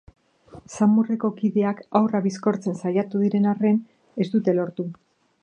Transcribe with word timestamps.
Samurreko 0.75 1.29
kideak 1.41 1.83
haurra 1.99 2.23
bizkortzen 2.29 2.81
saiatu 2.85 3.23
diren 3.27 3.47
arren, 3.53 3.79
ez 4.23 4.29
dute 4.35 4.57
lortu. 4.63 4.89